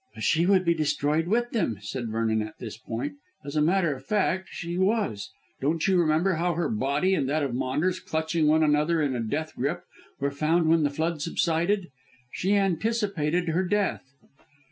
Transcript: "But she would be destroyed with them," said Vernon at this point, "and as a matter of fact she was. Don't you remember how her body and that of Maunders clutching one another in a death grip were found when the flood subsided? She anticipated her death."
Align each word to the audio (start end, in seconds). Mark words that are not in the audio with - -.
"But 0.15 0.23
she 0.23 0.47
would 0.47 0.65
be 0.65 0.73
destroyed 0.73 1.27
with 1.27 1.51
them," 1.51 1.77
said 1.79 2.09
Vernon 2.09 2.41
at 2.41 2.57
this 2.57 2.75
point, 2.75 3.11
"and 3.11 3.45
as 3.49 3.55
a 3.55 3.61
matter 3.61 3.93
of 3.93 4.03
fact 4.03 4.49
she 4.51 4.75
was. 4.75 5.29
Don't 5.61 5.87
you 5.87 5.95
remember 5.99 6.33
how 6.33 6.55
her 6.55 6.69
body 6.69 7.13
and 7.13 7.29
that 7.29 7.43
of 7.43 7.53
Maunders 7.53 7.99
clutching 7.99 8.47
one 8.47 8.63
another 8.63 8.99
in 8.99 9.15
a 9.15 9.19
death 9.19 9.55
grip 9.55 9.83
were 10.19 10.31
found 10.31 10.69
when 10.69 10.81
the 10.81 10.89
flood 10.89 11.21
subsided? 11.21 11.91
She 12.31 12.55
anticipated 12.55 13.49
her 13.49 13.63
death." 13.63 14.01